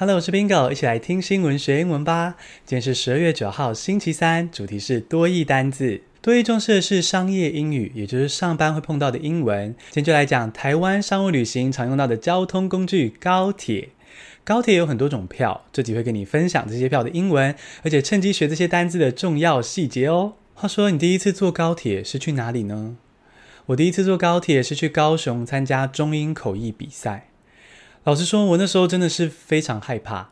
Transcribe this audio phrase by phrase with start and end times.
[0.00, 2.36] Hello，我是 Bingo，一起来听新闻学英文吧。
[2.64, 6.00] 今天是十二月九号，星期三，主题是多义单字。
[6.22, 9.74] 多义重视的是商业英语，也就是上班会碰到的英文。
[9.90, 13.90] 今天就来讲台湾商务旅行常用到的交通工具——高铁。
[14.42, 20.32] 高铁有很多种票，这集会跟你分享这些票的英文，而且趁机学这些单字的重要细节哦。
[20.54, 22.96] 话说，你第一次坐高铁是去哪里呢？
[23.66, 27.26] 我第一次坐高铁是去高雄参加中英口译比赛。
[28.04, 30.30] 老实说，我那时候真的是非常害怕。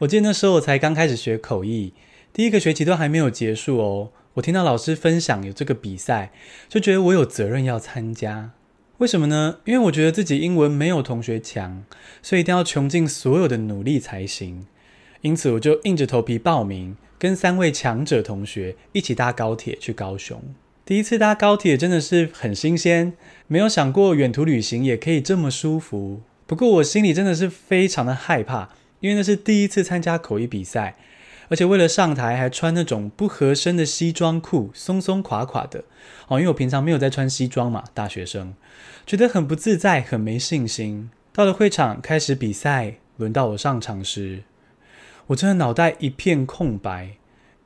[0.00, 1.94] 我记得那时候我才刚开始学口译，
[2.30, 4.10] 第一个学期都还没有结束哦。
[4.34, 6.30] 我听到老师分享有这个比赛，
[6.68, 8.50] 就觉得我有责任要参加。
[8.98, 9.56] 为什么呢？
[9.64, 11.84] 因为我觉得自己英文没有同学强，
[12.20, 14.66] 所以一定要穷尽所有的努力才行。
[15.22, 20.42] 因此，我就硬着头皮报名，跟三位强者同学一起搭高铁去高雄。
[20.84, 23.14] 第一次搭高铁真的是很新鲜，
[23.46, 26.20] 没有想过远途旅行也可以这么舒服。
[26.50, 30.96] 不过我心里真的是非常的害怕，因为那是第一次参加口译比赛，
[31.48, 35.84] 而且为了上台还穿那种不合身的西装裤，松松垮垮的。
[36.26, 38.54] 哦，因为我平常没有在穿西装嘛，大学生，
[39.06, 41.08] 觉得很不自在，很没信心。
[41.32, 44.42] 到了会场开始比赛，轮到我上场时，
[45.28, 47.10] 我真的脑袋一片空白，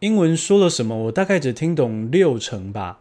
[0.00, 2.98] 英文说了什么我大概只听懂六成吧，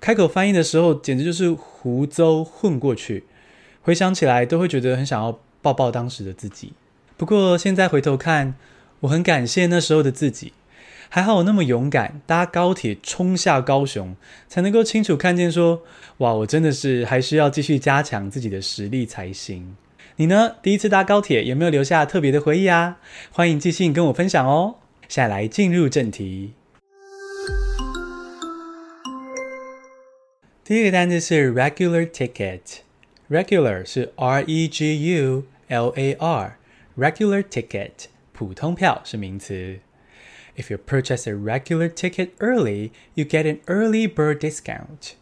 [0.00, 3.24] 开口翻译的时候简直就是胡诌混过去。
[3.86, 6.72] 回想起来，都会觉得很想要抱抱当时的自己。
[7.16, 8.56] 不过现在回头看，
[8.98, 10.52] 我很感谢那时候的自己。
[11.08, 14.16] 还好我那么勇敢，搭高铁冲下高雄，
[14.48, 15.82] 才能够清楚看见说：
[16.16, 19.76] 哇，我真的是还需要继续加强自己的实力才行。
[20.16, 20.56] 你呢？
[20.60, 22.96] 第一次搭高铁有没有留下特别的回忆啊？
[23.30, 24.78] 欢迎寄信跟我分享哦。
[25.08, 26.54] 下来进入正题。
[30.64, 32.85] 第一个单词是 regular ticket。
[33.29, 39.79] Regular 是 R E G U L A R，regular ticket 普通票是名词。
[40.57, 45.13] If you purchase a regular ticket early, you get an early bird discount。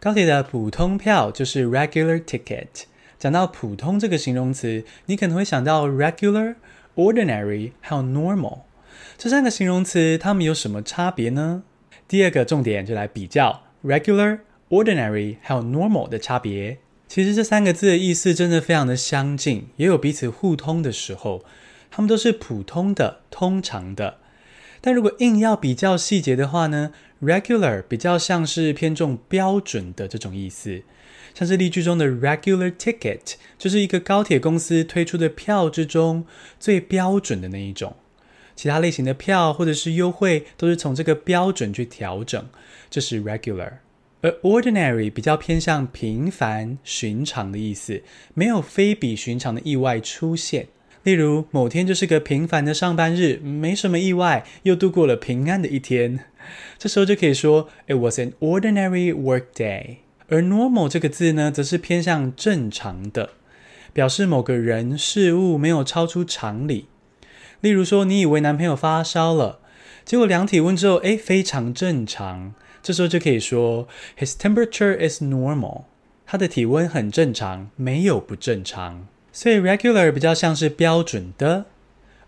[0.00, 2.84] 高铁的普通票就是 regular ticket。
[3.18, 8.60] 讲到普通这个形容词，你可能会想到 regular、ordinary 还有 normal
[9.18, 11.62] 这三个形容词，它们有什么差别呢？
[12.08, 16.78] 第二个重点就来比较 regular、ordinary 还有 normal 的差别。
[17.15, 21.45] 其实这三个字的意思真的非常的相近，也有彼此互通的时候。
[21.89, 24.17] 它们都是普通的、通常的。
[24.81, 30.81] 但如果硬要比较细节的话呢，regular 比较像是偏重标准的这种意思，
[31.33, 36.25] 像是例句中的 regular ticket，就是一个高铁公司推出的票之中
[36.59, 37.95] 最标准的那一种。
[38.57, 42.45] 其他类型的票或者是优惠都是从这个标准去调整，
[42.89, 43.75] 这是 regular。
[44.25, 48.01] 而 ordinary 比较偏向平凡、寻常的意思，
[48.33, 50.67] 没有非比寻常的意外出现。
[51.03, 56.21] 例如，某天就是个平凡的上班日，没什么意外，又度过了平安的一天。
[56.79, 59.97] 这时候就可以说，It was an ordinary work day。
[60.27, 63.33] 而 normal 这个字呢，则是偏向正常的，
[63.93, 66.87] 表示某个人事物没有超出常理。
[67.61, 69.59] 例如说，你以为男朋友发烧了，
[70.03, 72.55] 结果量体温之后，诶，非常正常。
[72.85, 73.87] 这时候就可以说
[74.19, 75.85] ，His temperature is normal。
[76.27, 79.07] 他的体温很正常，没有不正常。
[79.31, 81.65] 所以 regular 比较像是标准的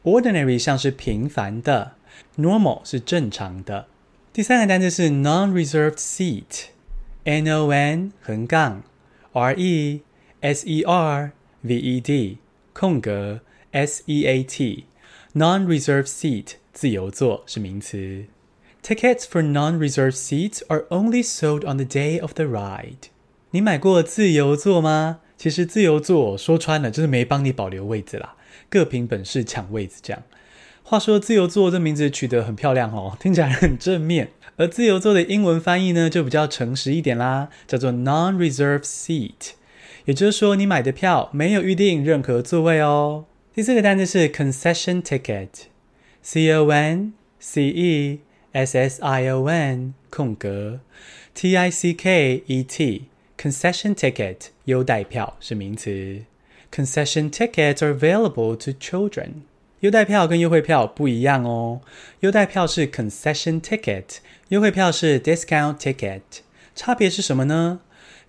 [0.03, 1.91] ，ordinary 像是平凡的
[2.39, 3.85] ，normal 是正常的。
[4.33, 8.81] 第三个单词是 non-reserved seat，N O N 横杠
[9.33, 10.01] R E
[10.41, 12.39] S E R V E D
[12.73, 18.25] 空格 S E A T，non-reserved seat 自由座是名词。
[18.87, 23.09] Tickets for non-reserved seats are only sold on the day of the ride.
[23.51, 25.19] 你买过自由座吗？
[25.37, 28.35] 其实自由座说穿了就是没帮你保留位置啦，
[28.69, 30.23] 各凭本事抢位子这样。
[30.83, 34.29] 话说自由座这名字取得很漂亮哦，听起来很正面。
[34.55, 39.49] 而自由座的英文翻译呢，就比较诚实一点啦，叫做 non-reserved seat。
[40.05, 43.25] 也就是说，你买的票没有预定任何座位哦。
[43.53, 48.19] 第四个单词是 concession ticket，C O N C E。
[48.57, 50.79] S S I O N 空格
[51.35, 53.03] T I C K E T
[53.37, 56.23] concession ticket 优待票是名词。
[56.71, 59.43] Concession tickets are available to children。
[59.81, 61.81] 优待票跟优惠票不一样哦。
[62.21, 64.17] 优待票是 concession ticket，
[64.47, 66.21] 优惠票是 discount ticket。
[66.75, 67.81] 差别是什么呢？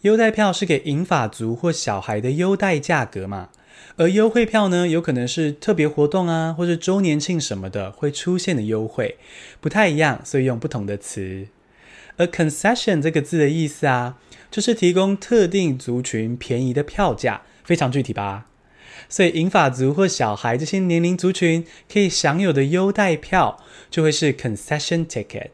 [0.02, 3.48] 优待票是给银发族或小孩的优待价格嘛。
[3.96, 9.16] 而优惠票呢，有可能是特别活动啊，或是周年庆什么的会出现的优惠，
[9.60, 11.48] 不太一样，所以用不同的词。
[12.16, 14.18] 而 concession 这个字的意思啊，
[14.50, 18.46] 就是提供特定族群便宜的票价，非常具体吧？
[19.08, 25.50] 所以银发族或小孩这些年龄族群可以享有的优待票就会是 concession ticket。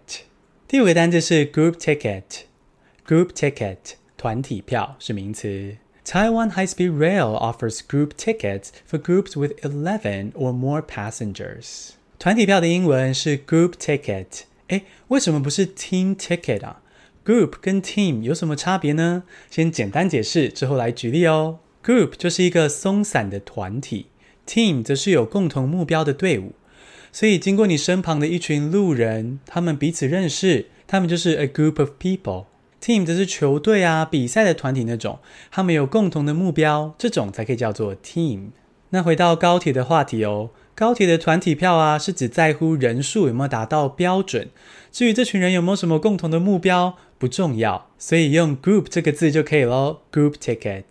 [0.67, 3.77] 第五个单字是 group ticket，group ticket
[4.17, 5.77] 团体票是名词。
[6.05, 11.93] Taiwan High-Speed Rail offers group tickets for groups with eleven or more passengers。
[12.19, 14.43] 团体票的英文是 group ticket。
[14.69, 16.83] 诶，为什么不是 team ticket 啊
[17.25, 19.23] ？Group 跟 team 有什么差别呢？
[19.51, 21.61] 先简单解释，之后来举例哦。
[21.83, 24.07] Group 就是一个松散的团体
[24.47, 26.53] ，Team 则是有共同目标的队伍。
[27.13, 32.45] 所以经过你身旁的一群路人，他们彼此认识，他们就是 a group of people。
[32.85, 35.19] Team 则是球队啊、比赛的团体那种，
[35.51, 38.49] 他们有共同的目标，这种才可以叫做 team。
[38.91, 44.51] 那回到高铁的话题哦，高铁的团体票啊，是只在乎人数有没有达到标准，
[44.93, 50.83] 至于这群人有没有什么共同的目标，不重要，所以用 group 这个字就可以喽，group ticket。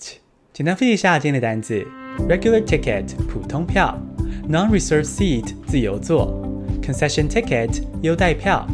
[0.51, 1.85] 简单复习一下今天的单词
[2.27, 3.95] ：regular ticket 普通票
[4.49, 6.41] ，non-reserved seat 自由座
[6.81, 8.67] ，concession ticket 优待票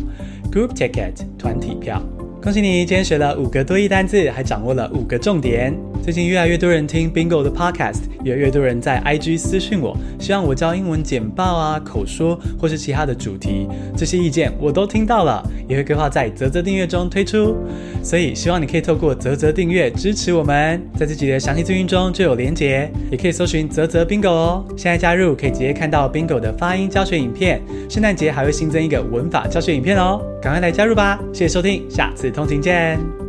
[0.50, 2.02] ，group ticket 团体票。
[2.42, 5.78] 恭喜你，今天学了五个多义单字，还掌握了五个重点。
[6.02, 13.68] 最近越来越多人听 Bingo 的 Podcast，越来越多人在 IG 私讯我，希望我教英文简报啊、口说或是其他的主题。
[13.98, 17.56] 这些意见我都听到了，也会规划在泽泽订阅中推出。
[18.04, 24.66] 所以希望你可以透过泽泽订阅支持我们，在自己的详细资讯中就有连结，也可以搜寻泽泽 Bingo 哦。
[24.76, 30.20] 现在加入可以直接看到 Bingo 的发音教学影片，圣诞节还会新增一个文法教学影片哦。
[30.42, 31.20] 赶快来加入吧！
[31.32, 33.29] 谢谢收听，下次通勤见。